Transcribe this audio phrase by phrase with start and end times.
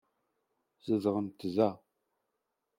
[0.85, 1.69] Zedɣent da.